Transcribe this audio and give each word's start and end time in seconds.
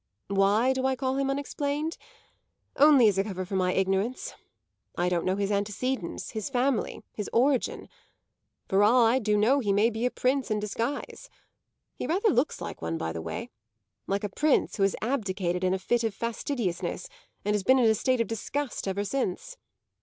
Why 0.29 0.73
do 0.73 0.87
I 0.87 0.95
call 0.95 1.17
him 1.17 1.29
unexplained? 1.29 1.95
Only 2.75 3.07
as 3.07 3.19
a 3.19 3.23
cover 3.23 3.45
for 3.45 3.55
my 3.55 3.71
ignorance; 3.71 4.33
I 4.97 5.09
don't 5.09 5.25
know 5.25 5.35
his 5.35 5.51
antecedents, 5.51 6.31
his 6.31 6.49
family, 6.49 7.03
his 7.13 7.29
origin. 7.31 7.87
For 8.67 8.81
all 8.83 9.05
I 9.05 9.19
do 9.19 9.37
know 9.37 9.59
he 9.59 9.71
may 9.71 9.91
be 9.91 10.07
a 10.07 10.09
prince 10.09 10.49
in 10.49 10.59
disguise; 10.59 11.29
he 11.93 12.07
rather 12.07 12.29
looks 12.29 12.59
like 12.59 12.81
one, 12.81 12.97
by 12.97 13.13
the 13.13 13.21
way 13.21 13.51
like 14.07 14.23
a 14.23 14.29
prince 14.29 14.77
who 14.77 14.81
has 14.81 14.95
abdicated 15.03 15.63
in 15.63 15.75
a 15.75 15.77
fit 15.77 16.03
of 16.03 16.15
fastidiousness 16.15 17.07
and 17.45 17.53
has 17.53 17.61
been 17.61 17.77
in 17.77 17.85
a 17.85 17.93
state 17.93 18.19
of 18.21 18.25
disgust 18.27 18.87
ever 18.87 19.03
since. 19.03 19.55